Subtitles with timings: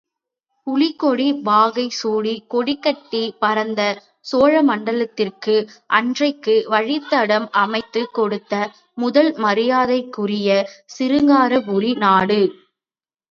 [0.67, 3.81] புலிக்கொடி வாகை சூடிக் கொடிகட்டி பறந்த
[4.25, 5.55] சோழமண்டலத்திற்கு,
[5.89, 8.53] அன்றைக்கு வழித்தடம் அமைத்துக் கொடுத்த
[8.97, 12.41] முதல் மரியாதைக்குரியது சிருங்காரபுரி நாடு!..